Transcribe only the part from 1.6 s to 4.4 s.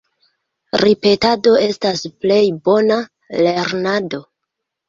estas plej bona lernado.